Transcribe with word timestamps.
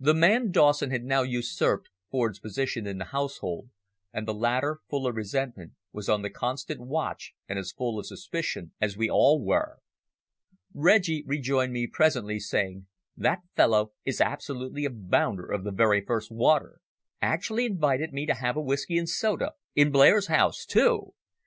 The 0.00 0.14
man 0.14 0.50
Dawson 0.50 0.90
had 0.92 1.04
now 1.04 1.20
usurped 1.24 1.90
Ford's 2.10 2.38
position 2.38 2.86
in 2.86 2.96
the 2.96 3.04
household, 3.12 3.68
and 4.10 4.26
the 4.26 4.32
latter, 4.32 4.78
full 4.88 5.06
of 5.06 5.14
resentment, 5.14 5.72
was 5.92 6.08
on 6.08 6.22
the 6.22 6.30
constant 6.30 6.80
watch 6.80 7.34
and 7.50 7.58
as 7.58 7.70
full 7.70 7.98
of 7.98 8.06
suspicion 8.06 8.72
as 8.80 8.96
we 8.96 9.10
all 9.10 9.44
were. 9.44 9.80
Reggie 10.72 11.22
rejoined 11.26 11.74
me 11.74 11.86
presently, 11.86 12.40
saying, 12.40 12.86
"That 13.14 13.40
fellow 13.54 13.92
is 14.06 14.22
absolutely 14.22 14.86
a 14.86 14.90
bounder 14.90 15.44
of 15.52 15.64
the 15.64 15.70
very 15.70 16.00
first 16.02 16.30
water. 16.30 16.80
Actually 17.20 17.66
invited 17.66 18.10
me 18.14 18.24
to 18.24 18.34
have 18.34 18.56
a 18.56 18.62
whisky 18.62 18.96
and 18.96 19.06
soda 19.06 19.52
in 19.74 19.92
Blair's 19.92 20.28
house, 20.28 20.64
too! 20.64 21.12